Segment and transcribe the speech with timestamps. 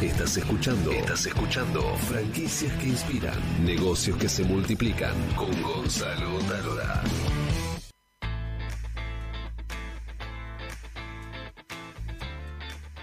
[0.00, 0.92] Estás escuchando.
[0.92, 1.82] Estás escuchando.
[2.08, 3.34] Franquicias que inspiran.
[3.64, 5.12] Negocios que se multiplican.
[5.34, 7.02] Con Gonzalo Talora.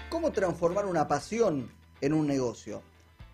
[0.08, 1.70] ¿Cómo transformar una pasión
[2.00, 2.82] en un negocio?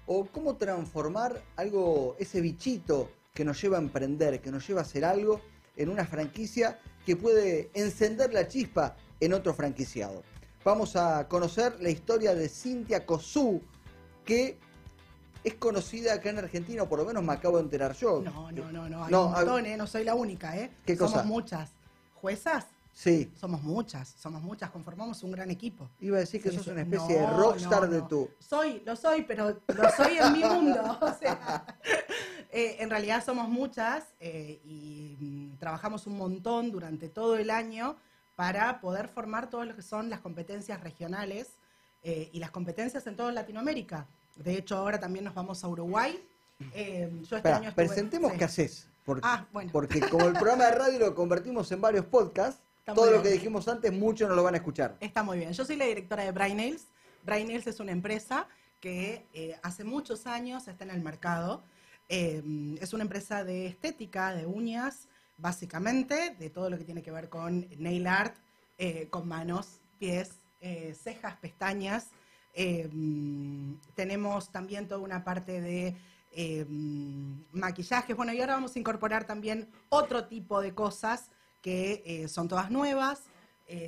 [0.07, 4.83] ¿O cómo transformar algo, ese bichito que nos lleva a emprender, que nos lleva a
[4.83, 5.41] hacer algo
[5.77, 10.25] en una franquicia que puede encender la chispa en otro franquiciado?
[10.65, 13.61] Vamos a conocer la historia de Cintia Cosú,
[14.25, 14.59] que
[15.43, 18.21] es conocida acá en Argentina, o por lo menos me acabo de enterar yo.
[18.23, 19.77] No, no, no, no, hay No, un a- montón, ¿eh?
[19.77, 20.71] No soy la única, ¿eh?
[20.86, 21.25] ¿Qué Somos cosa?
[21.25, 21.71] muchas.
[22.14, 22.67] ¿Juezas?
[22.95, 25.89] Sí, Somos muchas, somos muchas, conformamos un gran equipo.
[25.99, 28.07] iba a decir que Sí, sos una especie de No, rockstar no, de no.
[28.07, 28.29] tu...
[28.39, 30.81] Soy, lo soy, pero lo soy en mi mundo.
[31.00, 31.64] O sea,
[32.50, 37.97] eh, en realidad somos muchas eh, y mm, trabajamos un montón durante todo el año
[38.42, 41.47] para poder formar todo lo que son las competencias regionales
[42.03, 44.09] eh, y las competencias en toda Latinoamérica.
[44.34, 46.20] De hecho, ahora también nos vamos a Uruguay.
[46.75, 48.39] Eh, yo este Espera, año estuve- presentemos sí.
[48.39, 48.89] qué haces.
[49.05, 49.70] Porque, Ah, bueno.
[49.72, 53.28] porque como el programa de radio lo convertimos en varios podcasts, Está todo lo que
[53.31, 54.97] dijimos antes, muchos no lo van a escuchar.
[54.98, 55.53] Está muy bien.
[55.53, 56.86] Yo soy la directora de Brain Nails.
[57.22, 58.48] Brain Nails es una empresa
[58.81, 61.62] que eh, hace muchos años está en el mercado.
[62.09, 62.42] Eh,
[62.81, 65.06] es una empresa de estética, de uñas,
[65.42, 68.36] básicamente, de todo lo que tiene que ver con nail art,
[68.78, 72.06] eh, con manos, pies, eh, cejas, pestañas.
[72.54, 72.88] Eh,
[73.94, 75.96] tenemos también toda una parte de
[76.32, 76.64] eh,
[77.52, 78.16] maquillajes.
[78.16, 82.70] Bueno, y ahora vamos a incorporar también otro tipo de cosas que eh, son todas
[82.70, 83.24] nuevas,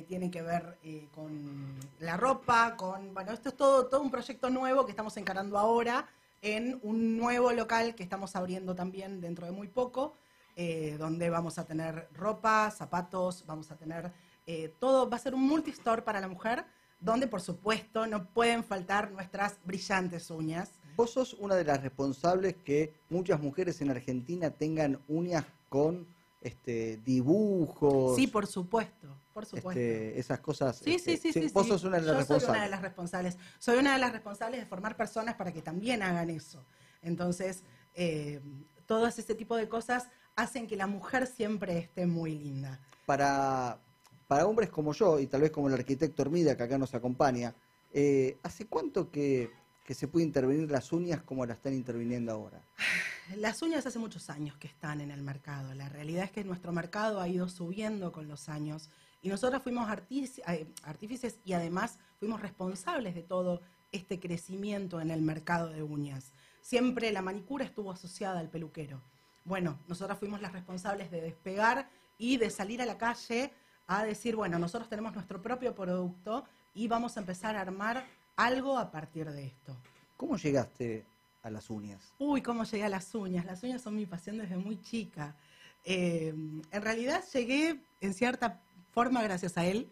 [0.07, 0.79] tienen que ver
[1.13, 5.59] con la ropa, con, bueno, esto es todo, todo un proyecto nuevo que estamos encarando
[5.59, 6.07] ahora
[6.41, 10.15] en un nuevo local que estamos abriendo también dentro de muy poco,
[10.55, 14.11] eh, donde vamos a tener ropa, zapatos, vamos a tener
[14.47, 16.65] eh, todo, va a ser un multistore para la mujer,
[16.99, 20.71] donde por supuesto no pueden faltar nuestras brillantes uñas.
[20.95, 26.07] Vos sos una de las responsables que muchas mujeres en Argentina tengan uñas con
[26.39, 28.15] este, dibujos.
[28.15, 29.71] Sí, por supuesto, por supuesto.
[29.71, 30.77] este, esas cosas.
[30.77, 31.51] Sí, este, sí, sí, sí.
[31.53, 31.69] Vos sí.
[31.71, 32.45] sos una de las Yo responsables.
[32.45, 33.37] soy una de las responsables.
[33.59, 36.63] Soy una de las responsables de formar personas para que también hagan eso.
[37.01, 37.63] Entonces,
[37.95, 38.41] eh,
[38.85, 42.79] todo ese tipo de cosas hacen que la mujer siempre esté muy linda.
[43.05, 43.79] Para,
[44.27, 47.53] para hombres como yo, y tal vez como el arquitecto Hermida que acá nos acompaña,
[47.93, 49.51] eh, ¿hace cuánto que,
[49.85, 52.61] que se puede intervenir las uñas como la están interviniendo ahora?
[53.37, 55.73] Las uñas hace muchos años que están en el mercado.
[55.73, 58.91] La realidad es que nuestro mercado ha ido subiendo con los años
[59.23, 65.69] y nosotros fuimos artífices y además fuimos responsables de todo este crecimiento en el mercado
[65.69, 66.33] de uñas.
[66.61, 69.01] Siempre la manicura estuvo asociada al peluquero.
[69.45, 73.51] Bueno, nosotros fuimos las responsables de despegar y de salir a la calle
[73.87, 78.03] a decir, bueno, nosotros tenemos nuestro propio producto y vamos a empezar a armar
[78.35, 79.77] algo a partir de esto.
[80.17, 81.05] ¿Cómo llegaste
[81.43, 82.11] a las uñas?
[82.17, 83.45] Uy, cómo llegué a las uñas.
[83.45, 85.35] Las uñas son mi pasión desde muy chica.
[85.83, 86.29] Eh,
[86.71, 88.59] en realidad llegué en cierta
[88.91, 89.91] forma gracias a él,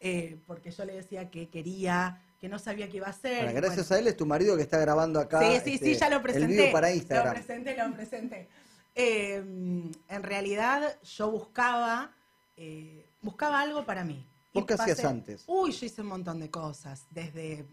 [0.00, 3.52] eh, porque yo le decía que quería, que no sabía qué iba a hacer.
[3.52, 3.94] Gracias bueno.
[3.94, 5.38] a él es tu marido que está grabando acá.
[5.40, 6.46] Sí, sí, este, sí, ya lo El presenté.
[6.48, 7.34] video para Lo Instagram.
[7.34, 8.48] presenté, lo presenté.
[8.94, 12.14] Eh, en realidad yo buscaba,
[12.56, 14.26] eh, buscaba algo para mí.
[14.52, 15.44] ¿Vos Y qué hacías antes?
[15.46, 17.66] Uy, yo hice un montón de cosas, desde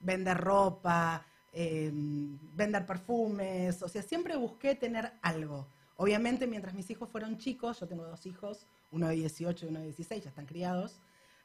[0.00, 5.66] vender ropa, eh, vender perfumes, o sea, siempre busqué tener algo.
[5.96, 9.80] Obviamente, mientras mis hijos fueron chicos, yo tengo dos hijos, uno de 18 y uno
[9.80, 11.00] de 16, ya están criados,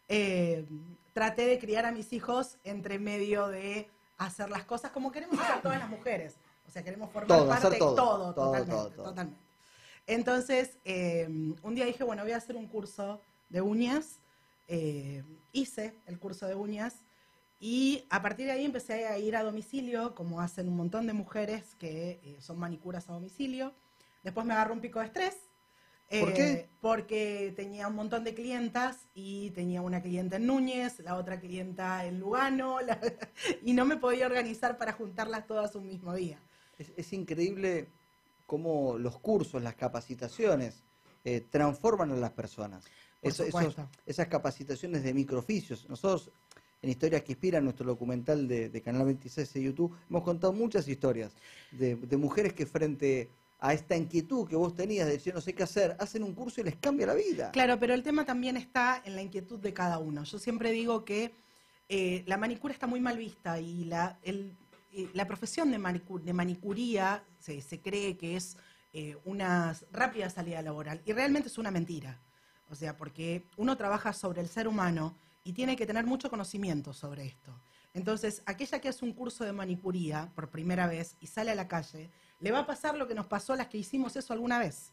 [0.08, 0.66] eh,
[1.14, 5.62] traté de criar a mis hijos entre medio de hacer las cosas como queremos hacer
[5.62, 6.35] todas las mujeres.
[6.68, 9.40] O sea, queremos formar Todo, parte todo, de todo, todo, totalmente, totalmente.
[10.08, 11.28] Entonces, eh,
[11.62, 14.20] un día dije, bueno, voy a hacer un curso de uñas.
[14.68, 16.96] Eh, hice el curso de uñas
[17.59, 21.14] y a partir de ahí empecé a ir a domicilio, como hacen un montón de
[21.14, 23.74] mujeres que eh, son manicuras a domicilio.
[24.24, 25.38] Después me agarró un pico de estrés.
[26.09, 26.70] ¿Por eh, qué?
[26.82, 32.06] Porque tenía un montón de clientas y tenía una clienta en Núñez, la otra clienta
[32.06, 33.00] en Lugano, la-
[33.64, 36.40] y no me podía organizar para juntarlas todas un mismo día.
[36.77, 37.87] Es, es increíble
[38.45, 40.83] cómo los cursos, las capacitaciones
[41.23, 42.85] eh, transforman a las personas.
[43.22, 43.43] Eso-
[44.05, 45.89] esas capacitaciones de microoficios.
[45.89, 46.29] Nosotros,
[46.81, 50.87] en Historias que Inspiran, nuestro documental de, de Canal 26 de YouTube, hemos contado muchas
[50.87, 51.31] historias
[51.72, 53.29] de, de mujeres que frente
[53.59, 56.61] a esta inquietud que vos tenías de decir no sé qué hacer, hacen un curso
[56.61, 57.49] y les cambia la vida.
[57.51, 60.23] Claro, pero el tema también está en la inquietud de cada uno.
[60.25, 61.31] Yo siempre digo que
[61.89, 64.55] eh, la manicura está muy mal vista y la, el-
[65.14, 68.58] la profesión de, manicu- de manicuría se, cree que es
[68.94, 72.20] eh, una rápida salida laboral y realmente es una mentira.
[72.70, 76.94] O sea, porque uno trabaja sobre el ser humano y tiene que tener mucho conocimiento
[76.94, 77.52] sobre esto.
[77.94, 81.68] Entonces, aquella que hace un curso de manicuría por primera vez y sale a la
[81.68, 82.09] calle,
[82.40, 84.92] le va a pasar lo que nos pasó a las que hicimos eso alguna vez.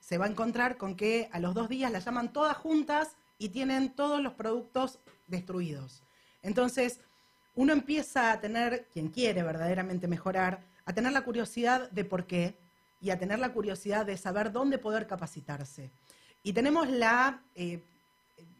[0.00, 3.48] Se va a encontrar con que a los dos días las llaman todas juntas y
[3.48, 6.02] tienen todos los productos destruidos.
[6.42, 7.00] Entonces,
[7.54, 12.54] uno empieza a tener, quien quiere verdaderamente mejorar, a tener la curiosidad de por qué
[13.00, 15.90] y a tener la curiosidad de saber dónde poder capacitarse.
[16.42, 17.80] Y tenemos la, eh,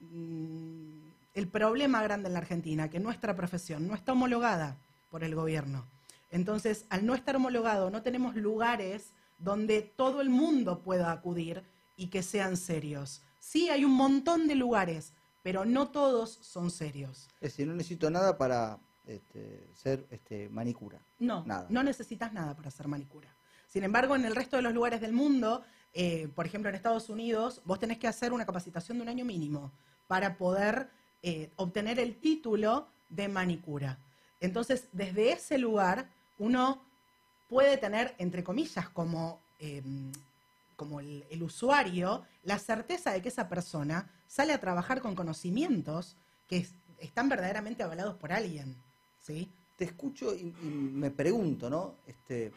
[0.00, 0.98] mm,
[1.34, 4.76] el problema grande en la Argentina, que nuestra profesión no está homologada
[5.10, 5.84] por el gobierno.
[6.30, 11.62] Entonces, al no estar homologado, no tenemos lugares donde todo el mundo pueda acudir
[11.96, 13.22] y que sean serios.
[13.38, 15.12] Sí, hay un montón de lugares,
[15.44, 17.28] pero no todos son serios.
[17.34, 20.98] Es decir, no necesito nada para este, ser este, manicura.
[21.18, 23.28] No, no necesitas nada para ser manicura.
[23.68, 25.62] Sin embargo, en el resto de los lugares del mundo,
[25.92, 29.26] eh, por ejemplo en Estados Unidos, vos tenés que hacer una capacitación de un año
[29.26, 29.70] mínimo
[30.06, 30.88] para poder
[31.22, 33.98] eh, obtener el título de manicura.
[34.40, 36.08] Entonces, desde ese lugar,
[36.38, 36.82] uno
[37.50, 40.10] puede tener, entre comillas, como, em,
[40.84, 46.14] como el, usuario, la certeza de que esa persona sale a trabajar con conocimientos
[46.46, 48.76] que están verdaderamente avalados por alguien.
[49.22, 49.50] ¿sí?
[49.78, 51.94] Te escucho y, me pregunto, ¿no?
[52.06, 52.52] Este,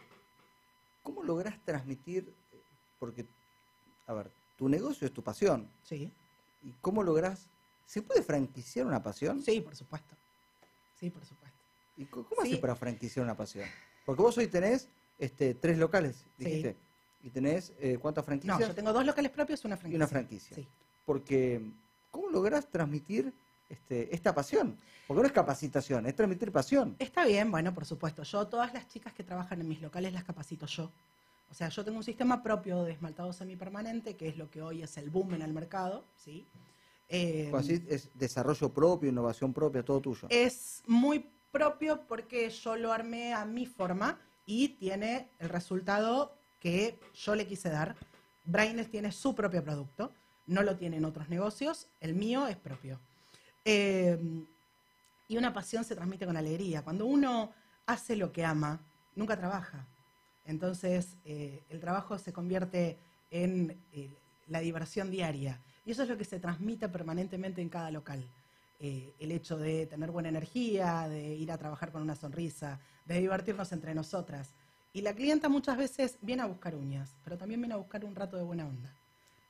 [1.03, 2.33] ¿Cómo lográs transmitir?
[2.99, 3.25] Porque,
[4.07, 5.69] a ver, tu negocio es tu pasión.
[5.83, 6.11] Sí.
[6.63, 7.47] ¿Y cómo lográs?
[7.85, 9.41] ¿Se puede franquiciar una pasión?
[9.41, 10.17] Sí, por supuesto.
[10.99, 11.57] Sí, por supuesto.
[11.95, 13.69] ¿Y cómo, haces para franquiciar una pasión?
[14.05, 16.75] Porque vos hoy tenés este, tres locales, dijiste.
[17.23, 18.59] ¿Y tenés eh, cuántas franquicias?
[18.59, 19.95] No, yo tengo dos locales propios y una franquicia.
[19.95, 20.55] Y una franquicia.
[20.55, 20.67] Sí.
[21.05, 21.61] Porque,
[22.11, 23.33] ¿cómo lográs transmitir
[23.69, 24.77] este, esta pasión?
[25.07, 26.95] Porque no es capacitación, es transmitir pasión.
[26.99, 28.23] Está bien, bueno, por supuesto.
[28.23, 30.91] Yo, todas las chicas que trabajan en mis locales las capacito yo.
[31.49, 34.83] O sea, yo tengo un sistema propio de esmaltado semipermanente, que es lo que hoy
[34.83, 36.45] es el boom en el mercado, ¿sí?
[37.09, 40.27] Eh, así es desarrollo propio, innovación propia, todo tuyo.
[40.29, 46.99] Es muy propio porque yo lo armé a mi forma y tiene el resultado que
[47.13, 47.95] yo le quise dar.
[48.45, 50.11] Braines tiene su propio producto,
[50.45, 52.99] no lo tienen otros negocios, el mío es propio.
[53.65, 54.17] Eh,
[55.27, 56.83] y una pasión se transmite con alegría.
[56.83, 57.51] Cuando uno
[57.85, 58.79] hace lo que ama,
[59.15, 59.85] nunca trabaja.
[60.45, 62.97] Entonces, eh, el trabajo se convierte
[63.31, 64.09] en eh,
[64.47, 65.59] la diversión diaria.
[65.85, 68.23] Y eso es lo que se transmite permanentemente en cada local.
[68.79, 73.19] Eh, el hecho de tener buena energía, de ir a trabajar con una sonrisa, de
[73.19, 74.53] divertirnos entre nosotras.
[74.97, 78.15] Y la clienta muchas veces viene a buscar uñas, pero también viene a buscar un
[78.15, 78.91] rato de buena onda.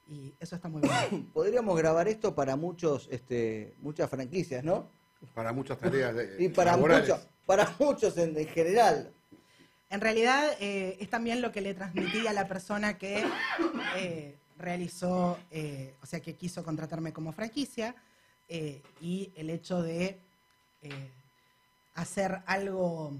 [0.10, 1.24] Y eso está muy bien.
[1.34, 4.90] Podríamos grabar esto para muchos, este, muchas franquicias, ¿no?
[5.34, 9.10] Para muchas tareas de, y para muchos, para muchos en, general.
[9.90, 13.24] En realidad eh, es también lo que le transmití a la persona que
[13.96, 17.96] eh, realizó, eh, o sea, que quiso contratarme como franquicia,
[18.50, 20.20] eh, y el hecho de
[20.82, 21.10] eh,
[21.96, 23.14] hacer algo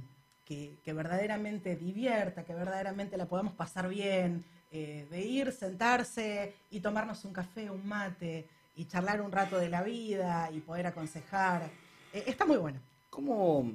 [0.48, 7.34] que, verdaderamente divierta, que verdaderamente la podamos pasar bien, de ir, sentarse y tomarnos un
[7.34, 11.70] café, un mate, y charlar un rato de la vida y poder aconsejar.
[12.14, 12.80] está muy bueno.
[13.10, 13.72] ¿Cómo,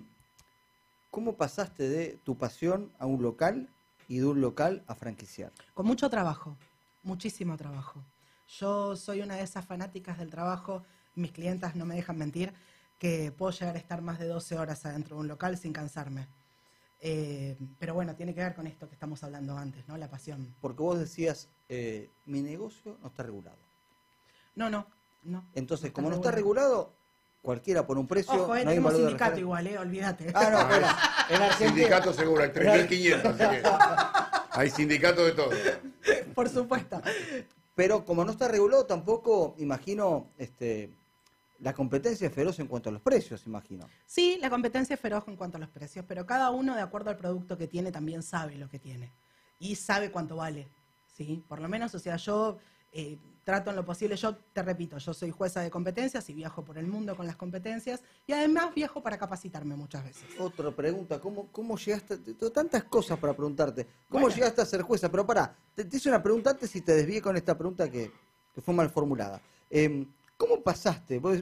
[1.11, 3.69] ¿Cómo pasaste de tu pasión a un local
[4.09, 5.53] y de un local a franquiciar?
[5.75, 6.57] Con mucho trabajo
[7.03, 8.03] muchísimo trabajo.
[8.49, 10.85] Yo soy una de esas fanáticas del trabajo,
[11.15, 12.53] mis clientas no me dejan mentir,
[12.99, 16.29] que puedo llegar a estar más de 12 horas adentro de un local sin cansarme.
[17.05, 19.97] Eh, pero bueno, tiene que ver con esto que estamos hablando antes, ¿no?
[19.97, 20.55] La pasión.
[20.61, 23.57] Porque vos decías, eh, mi negocio no está regulado.
[24.55, 24.87] No, no,
[25.25, 25.45] no.
[25.55, 26.93] Entonces, como no está regulado,
[27.43, 28.35] cualquiera por un precio.
[28.35, 30.31] Ojo, eh, no tenemos sindicato igual, eh, olvídate.
[30.33, 31.75] Ah, no, en Argentina.
[31.75, 34.19] Sindicato seguro, hay 3.500.
[34.55, 35.49] Hay sindicato de todo.
[36.35, 37.01] Por supuesto.
[37.75, 40.91] Pero como no está regulado, tampoco imagino este,
[41.63, 43.89] la competencia es feroz en cuanto a los precios, imagino.
[44.05, 47.11] Sí, la competencia es feroz en cuanto a los precios, pero cada uno, de acuerdo
[47.11, 49.13] al producto que tiene, también sabe lo que tiene
[49.61, 50.69] y sabe cuánto vale.
[51.17, 51.43] ¿sí?
[51.49, 52.59] Por lo menos, o sea, yo
[52.93, 56.65] eh, trato en lo posible, yo te repito, yo soy jueza de competencias y viajo
[56.65, 60.25] por el mundo con las competencias y además viajo para capacitarme muchas veces.
[60.41, 62.19] Otra pregunta, ¿cómo, cómo llegaste?
[62.19, 63.87] Tengo tantas cosas para preguntarte.
[64.09, 65.09] ¿Cómo llegaste a ser jueza?
[65.09, 68.11] Pero pará, te, hice una pregunta antes y te desvié con esta pregunta que,
[68.61, 69.41] fue mal formulada.
[69.71, 70.07] Em,
[70.43, 71.21] ¿Cómo pasaste?
[71.21, 71.41] Vos,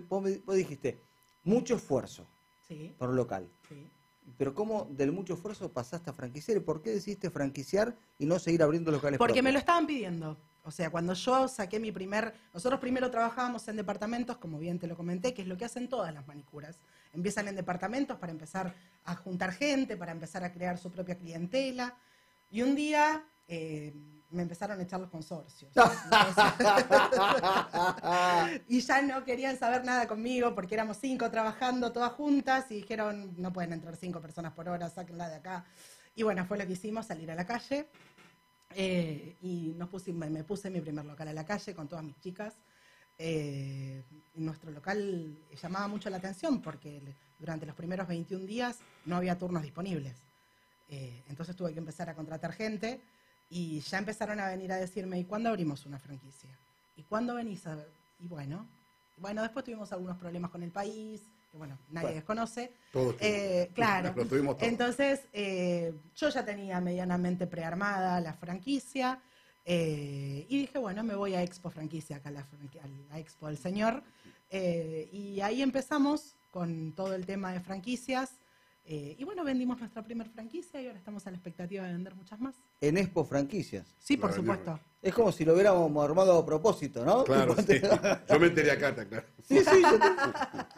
[0.55, 1.01] dijiste,
[1.43, 2.27] mucho esfuerzo
[2.69, 2.95] sí.
[2.99, 3.49] por local.
[3.67, 3.89] Sí.
[4.37, 6.59] Pero ¿cómo del mucho esfuerzo pasaste a franquiciar?
[6.59, 10.37] ¿Y por qué decidiste franquiciar y no seguir abriendo locales Porque me lo estaban pidiendo.
[10.65, 12.35] O sea, cuando yo saqué mi primer...
[12.53, 15.89] Nosotros primero trabajábamos en departamentos, como bien te lo comenté, que es lo que hacen
[15.89, 16.77] todas las manicuras.
[17.15, 21.97] Empiezan en departamentos para empezar a juntar gente, para empezar a crear su propia clientela.
[22.51, 23.95] Y un día eh,
[24.31, 25.73] me empezaron a echar los consorcios.
[28.69, 33.35] y ya no querían saber nada conmigo porque éramos cinco trabajando todas juntas y dijeron,
[33.37, 35.65] no pueden entrar cinco personas por hora, sáquenla de acá.
[36.15, 37.89] Y bueno, fue lo que hicimos, salir a la calle.
[38.75, 42.19] Eh, y nos pusimos, me puse mi primer local a la calle con todas mis
[42.21, 42.55] chicas.
[43.19, 44.03] Eh,
[44.37, 47.03] nuestro local llamaba mucho la atención porque
[47.39, 50.17] durante los primeros 21 días no había turnos disponibles.
[50.89, 53.01] Eh, entonces tuve que empezar a contratar gente
[53.51, 56.49] y ya empezaron a venir a decirme, ¿y cuándo abrimos una franquicia?
[56.97, 57.77] ¿Y cuándo venís a...?
[58.21, 58.67] Y bueno,
[59.17, 62.73] bueno, después tuvimos algunos problemas con el país, que bueno, nadie desconoce.
[62.93, 64.15] Todos eh, claro.
[64.17, 64.69] Lo tuvimos todos.
[64.69, 69.21] Entonces, eh, yo ya tenía medianamente prearmada la franquicia
[69.65, 72.47] eh, y dije, bueno, me voy a Expo Franquicia, acá a la,
[73.11, 74.03] a Expo del Señor.
[74.51, 78.40] y ahí empezamos con todo el tema de franquicias.
[78.85, 82.15] Eh, y bueno, vendimos nuestra primera franquicia y ahora estamos a la expectativa de vender
[82.15, 82.57] muchas más.
[82.81, 83.95] En Expo Franquicias.
[83.99, 84.81] Sí, por supuesto.
[85.03, 87.25] Es como si lo hubiéramos armado a propósito, ¿no?
[87.25, 87.81] Claro, sí.
[88.29, 89.27] Yo me enteré acá, claro.
[89.47, 89.83] Sí, sí,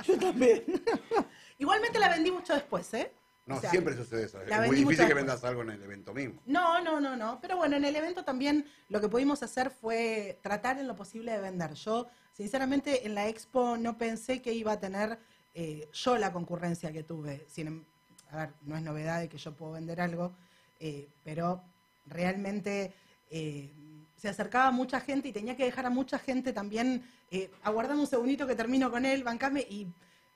[0.05, 0.65] yo, también.
[1.59, 3.13] Igualmente la vendí mucho después, ¿eh?
[3.47, 4.41] No, siempre sucede eso.
[4.41, 6.41] Es muy difícil que vendas algo en el evento mismo.
[6.47, 7.41] No, no, no, no.
[7.41, 11.33] Pero bueno, en el evento también lo que pudimos hacer fue tratar en lo posible
[11.33, 11.73] de vender.
[11.75, 15.19] Yo, sinceramente, en la expo no pensé que iba a tener
[15.55, 17.45] eh, yo la concurrencia que tuve.
[17.49, 17.85] Sin, em,
[18.33, 20.33] a ver, no es novedad de que yo puedo vender algo,
[20.81, 21.63] eh, pero
[22.07, 22.93] realmente
[23.31, 23.71] eh,
[24.17, 28.07] se acercaba mucha gente y tenía que dejar a mucha gente también, eh, aguardando un
[28.09, 29.89] segundito que termino con él, bancame, y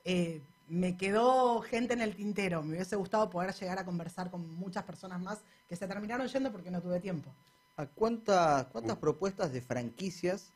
[0.03, 2.63] eh, me quedó gente en el tintero.
[2.63, 5.39] Me hubiese gustado poder llegar a conversar con muchas personas más
[5.69, 7.31] que se terminaron yendo porque no tuve tiempo.
[7.77, 10.49] ¿A cuántas, cuántas propuestas de franquicias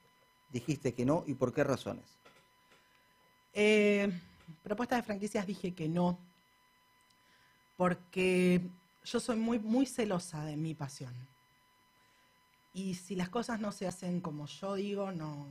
[0.52, 2.06] dijiste que no y por qué razones?
[4.64, 6.18] propuestas de franquicias dije que no,
[7.82, 8.62] porque
[9.04, 11.16] yo soy muy, muy celosa de mi pasión.
[12.76, 15.48] Y si las cosas no se hacen como yo digo, no.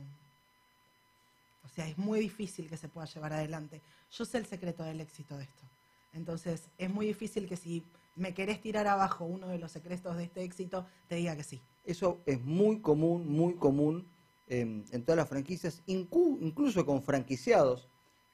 [1.65, 3.81] O sea, es muy difícil que se pueda llevar adelante.
[4.13, 5.63] Yo sé el secreto del éxito de esto.
[6.13, 7.83] Entonces, es muy difícil que si
[8.15, 11.61] me querés tirar abajo uno de los secretos de este éxito, te diga que sí.
[11.83, 14.07] Eso es muy común, muy común
[14.47, 17.89] en, en todas las franquicias, incluso con franquiciados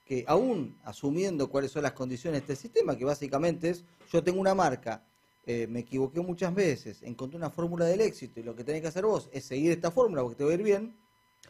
[0.08, 4.40] que aún asumiendo cuáles son las condiciones de este sistema, que básicamente es, yo tengo
[4.40, 5.04] una marca,
[5.44, 8.88] eh, me equivoqué muchas veces, encontré una fórmula del éxito y lo que tenés que
[8.88, 10.96] hacer vos es seguir esta fórmula porque te va a ir bien.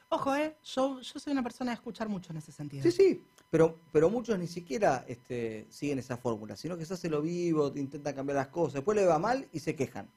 [0.08, 2.82] Ojo, eh, yo, yo soy una persona de escuchar mucho en ese sentido.
[2.82, 7.08] Sí, sí, pero, pero muchos ni siquiera este, siguen esa fórmula, sino que se hace
[7.08, 10.10] lo vivo, intentan cambiar las cosas, después le va mal y se quejan.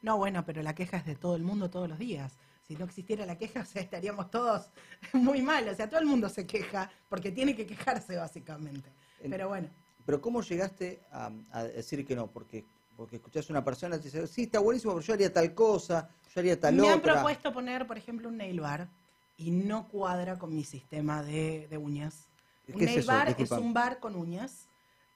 [0.00, 2.38] No, bueno, pero la queja es de todo el mundo todos los días
[2.72, 4.70] si no existiera la queja, o sea, estaríamos todos
[5.12, 5.68] muy mal.
[5.68, 8.90] O sea, todo el mundo se queja porque tiene que quejarse básicamente.
[9.28, 9.68] Pero bueno.
[10.04, 11.30] Pero ¿cómo llegaste a,
[11.64, 12.26] decir que no?
[12.28, 12.64] Porque
[12.96, 16.10] porque escuchás a una persona y dice, sí, está buenísimo, pero yo haría tal cosa,
[16.32, 16.88] yo haría tal otra.
[16.88, 18.88] Me han propuesto poner, por ejemplo, un nail bar
[19.36, 22.28] y no cuadra con mi sistema de, uñas.
[22.68, 24.68] Un nail bar es un bar con uñas.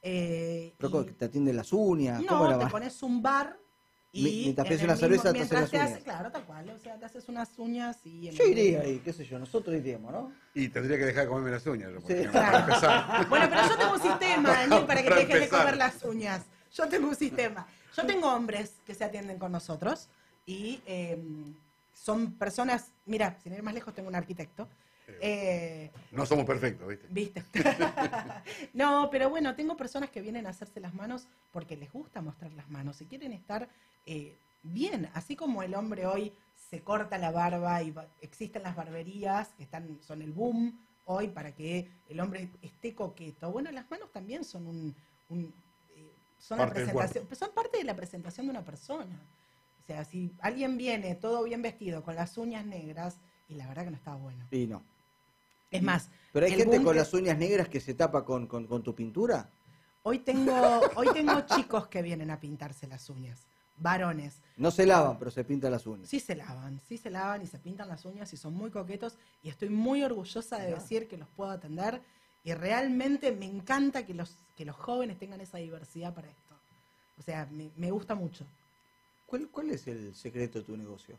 [0.03, 2.23] Eh, ¿Pero te atiende las uñas?
[2.23, 3.59] No, te pones un bar
[4.17, 5.99] y mientras pides una cerveza, te haces las uñas.
[6.03, 6.71] claro, tal cual.
[6.71, 8.31] O sea, te haces unas uñas y...
[8.31, 10.33] Yo iría ahí, qué sé yo, nosotros iríamos, ¿no?
[10.55, 11.91] Y tendría que dejar de comerme las uñas.
[12.07, 12.15] Sí.
[12.31, 13.29] Claro.
[13.29, 16.43] bueno, pero yo tengo un sistema, Daniel, para que te dejes de comer las uñas.
[16.75, 17.67] Yo tengo un sistema.
[17.97, 20.09] Yo tengo hombres que se atienden con nosotros
[20.45, 21.55] y em,
[21.95, 22.93] son personas...
[23.07, 24.69] Mira, sin ir más lejos, tengo un arquitecto
[25.21, 27.07] eh, no somos perfectos, ¿viste?
[27.11, 27.45] ¿Viste?
[28.75, 32.53] no, pero bueno, tengo personas que vienen a hacerse las manos porque les gusta mostrar
[32.53, 33.69] las manos y quieren estar
[34.05, 36.33] eh, bien, así como el hombre hoy
[36.71, 41.55] se corta la barba y existen las barberías que están, son el boom hoy para
[41.55, 43.51] que el hombre esté coqueto.
[43.53, 44.95] Bueno, las manos también son un,
[45.95, 49.21] eh, son, la presentación, son parte de la presentación de una persona.
[49.83, 53.85] O sea, si alguien viene todo bien vestido, con las uñas negras, y la verdad
[53.85, 54.45] que no está bueno.
[54.51, 54.83] Y no.
[55.71, 56.11] Es más.
[56.33, 58.49] ¿Pero hay gente con las uñas negras que se tapa con,
[58.83, 59.51] tu pintura?
[60.03, 60.55] Hoy tengo,
[60.95, 63.47] hoy tengo chicos que vienen a pintarse las uñas,
[63.79, 64.41] varones.
[64.57, 66.09] No se lavan, pero se pintan las uñas.
[66.09, 69.17] Sí se lavan, sí se lavan y se pintan las uñas y son muy coquetos
[69.43, 72.01] y estoy muy orgullosa de decir que los puedo atender
[72.45, 76.55] y realmente me encanta que los, que los jóvenes tengan esa diversidad para esto.
[77.19, 78.47] O sea, me, gusta mucho.
[79.27, 81.19] ¿Cuál, ¿Cuál es el secreto de tu negocio?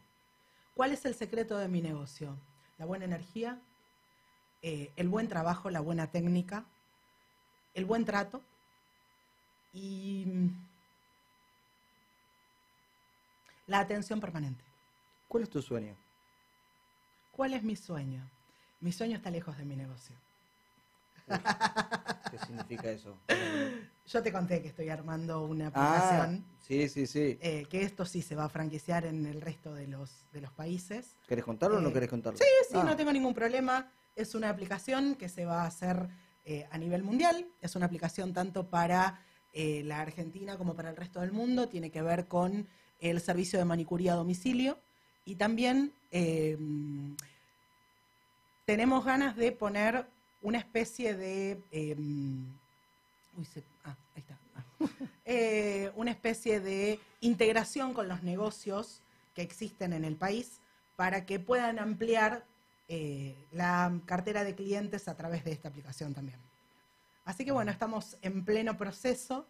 [0.73, 2.37] ¿Cuál es el secreto de mi negocio?
[2.77, 3.59] La buena energía,
[4.69, 6.65] eh, el buen trabajo, la buena técnica,
[7.73, 8.41] el buen trato
[9.71, 10.49] y mm,
[13.67, 14.65] la atención permanente.
[15.29, 15.95] ¿Cuál es tu sueño?
[17.31, 18.21] ¿Cuál es mi sueño?
[18.81, 20.17] Mi sueño está lejos de mi negocio.
[22.29, 23.15] ¿Qué significa eso?
[24.05, 26.43] Yo te conté que estoy armando una Ah, aplicación.
[26.59, 27.37] sí, sí, sí.
[27.41, 30.51] eh, que esto sí se va a franquiciar en el resto de los, de los
[30.51, 31.15] países.
[31.25, 32.37] ¿Querés contarlo o no eh, querés contarlo?
[32.37, 33.89] Sí, sí, Ah, no tengo ningún problema.
[34.17, 36.09] Es una aplicación que se va a hacer
[36.43, 37.45] eh, a nivel mundial.
[37.61, 39.21] Es una aplicación tanto para
[39.53, 41.69] eh, la Argentina como para el resto del mundo.
[41.69, 42.67] Tiene que ver con
[42.99, 44.79] el servicio de manicuría a domicilio.
[45.23, 46.57] Y también eh,
[48.65, 50.05] tenemos ganas de poner
[50.41, 51.61] una especie de...
[51.71, 51.95] eh,
[53.37, 54.37] uy, se- ah, ahí está.
[54.55, 54.63] Ah.
[55.29, 59.01] Eh, una especie de integración con los negocios
[59.35, 60.61] que existen en el país
[60.95, 62.45] para que puedan ampliar
[62.87, 66.39] eh, la cartera de clientes a través de esta aplicación también.
[67.25, 69.47] Así que bueno, estamos en pleno proceso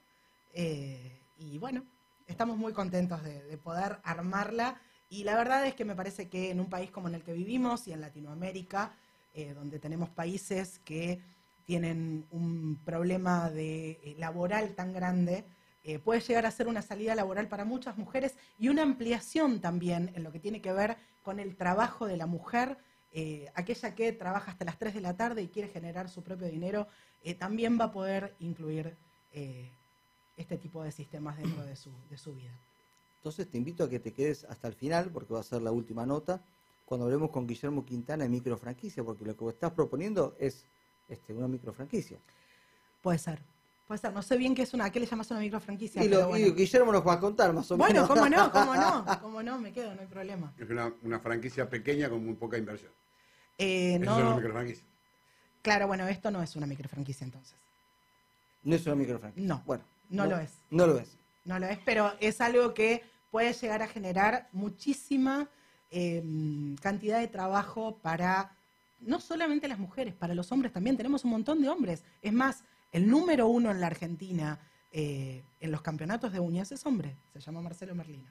[0.53, 1.83] eh, y bueno,
[2.25, 6.51] estamos muy contentos de, de poder armarla y la verdad es que me parece que
[6.51, 8.93] en un país como en el que vivimos y en Latinoamérica,
[9.33, 11.21] eh, donde tenemos países que
[11.65, 15.45] tienen un problema de, eh, laboral tan grande,
[15.83, 20.11] eh, puede llegar a ser una salida laboral para muchas mujeres y una ampliación también
[20.15, 22.77] en lo que tiene que ver con el trabajo de la mujer,
[23.19, 26.47] eh, aquella que trabaja hasta las 3 de la tarde y quiere generar su propio
[26.47, 26.87] dinero,
[27.23, 28.93] eh, también va a poder incluir
[29.33, 29.67] eh,
[30.37, 32.51] este tipo de sistemas dentro de su, de su vida.
[33.17, 35.71] Entonces te invito a que te quedes hasta el final, porque va a ser la
[35.71, 36.39] última nota,
[36.85, 40.63] cuando hablemos con Guillermo Quintana de microfranquicia, porque lo que estás proponiendo es
[41.09, 42.19] este, una microfranquicia.
[43.01, 43.39] Puede ser.
[43.87, 44.13] Puede ser.
[44.13, 46.03] No sé bien qué es una, ¿a qué le llamas una microfranquicia?
[46.03, 46.53] Y, lo- y bueno.
[46.55, 48.07] Guillermo nos va a contar más o Bueno, menos.
[48.09, 50.53] cómo no, cómo no, cómo no, me quedo, no hay problema.
[50.59, 52.91] Es una, una franquicia pequeña con muy poca inversión.
[53.57, 54.83] Eh, Eso es una no, microfranquicia.
[55.61, 57.55] claro, bueno, esto no es una microfranquicia entonces.
[58.63, 59.47] No es una microfranquicia.
[59.47, 60.51] No, Bueno, no lo es.
[60.69, 61.17] No lo es.
[61.45, 65.47] No lo es, pero es algo que puede llegar a generar muchísima
[65.91, 66.23] eh,
[66.81, 68.51] cantidad de trabajo para
[68.99, 70.97] no solamente las mujeres, para los hombres también.
[70.97, 72.03] Tenemos un montón de hombres.
[72.21, 74.59] Es más, el número uno en la Argentina
[74.91, 77.15] eh, en los campeonatos de uñas es hombre.
[77.33, 78.25] Se llama Marcelo Merlino.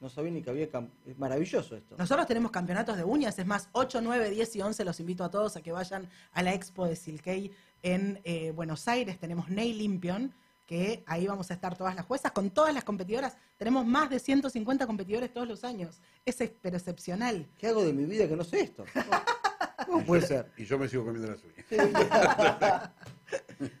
[0.00, 0.68] No sabía ni que había...
[1.06, 1.96] Es maravilloso esto.
[1.96, 5.30] Nosotros tenemos campeonatos de uñas, es más, 8, 9, 10 y 11 los invito a
[5.30, 7.52] todos a que vayan a la expo de Silkei
[7.82, 9.18] en eh, Buenos Aires.
[9.18, 10.32] Tenemos Nail Limpion,
[10.66, 13.36] que ahí vamos a estar todas las juezas, con todas las competidoras.
[13.56, 16.00] Tenemos más de 150 competidores todos los años.
[16.24, 17.48] Es pero excepcional.
[17.58, 18.84] ¿Qué hago de mi vida que no sé esto?
[19.86, 20.52] ¿Cómo puede ser?
[20.56, 22.90] Y yo me sigo comiendo las uñas.